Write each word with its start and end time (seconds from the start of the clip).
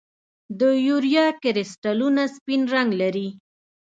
د 0.59 0.61
یوریا 0.87 1.27
کرسټلونه 1.41 2.21
سپین 2.35 2.61
رنګ 2.75 2.89
لري. 3.01 3.27